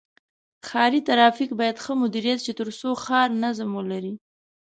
[0.67, 4.13] ښاري ترافیک باید ښه مدیریت شي تر څو ښار نظم ولري.